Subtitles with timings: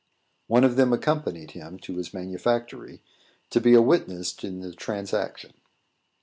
[0.47, 3.03] One of them accompanied him to his manufactory,
[3.51, 5.53] to be a witness in the transaction.